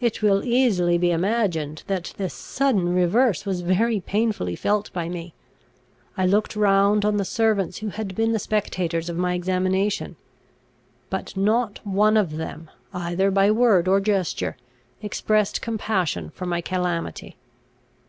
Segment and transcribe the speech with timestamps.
[0.00, 5.32] It will easily be imagined that this sudden reverse was very painfully felt by me.
[6.16, 10.16] I looked round on the servants who had been the spectators of my examination,
[11.08, 14.56] but not one of them, either by word or gesture,
[15.00, 17.36] expressed compassion for my calamity.